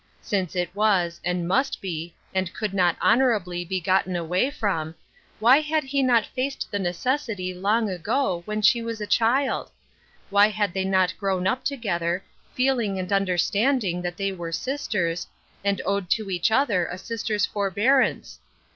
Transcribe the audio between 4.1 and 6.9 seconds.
away from, why had he not faced the